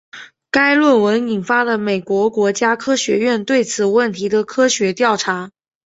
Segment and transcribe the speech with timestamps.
[0.49, 5.51] 该论文引发了美国国家科学院对此问题的科学调查。